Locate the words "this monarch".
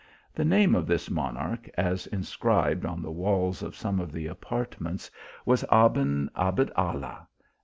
0.87-1.69